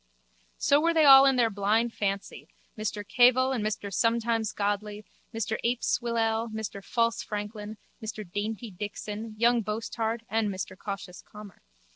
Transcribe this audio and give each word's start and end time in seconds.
So 0.57 0.81
were 0.81 0.95
they 0.95 1.05
all 1.05 1.27
in 1.27 1.35
their 1.35 1.51
blind 1.51 1.93
fancy, 1.93 2.47
Mr 2.75 3.07
Cavil 3.07 3.51
and 3.51 3.63
Mr 3.63 3.93
Sometimes 3.93 4.51
Godly, 4.51 5.05
Mr 5.31 5.59
Ape 5.63 5.81
Swillale, 5.83 6.47
Mr 6.49 6.83
False 6.83 7.21
Franklin, 7.21 7.77
Mr 8.03 8.27
Dainty 8.27 8.71
Dixon, 8.71 9.35
Young 9.37 9.61
Boasthard 9.61 10.25
and 10.27 10.49
Mr 10.49 10.75
Cautious 10.75 11.21
Calmer. 11.21 11.61